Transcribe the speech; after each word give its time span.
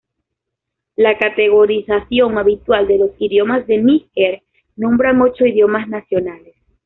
La 0.95 1.15
categorización 1.19 2.35
habitual 2.39 2.87
de 2.87 2.97
los 2.97 3.11
idiomas 3.19 3.67
de 3.67 3.77
Níger 3.77 4.41
nombra 4.75 5.13
ocho 5.23 5.45
idiomas 5.45 5.87
nacionales. 5.89 6.55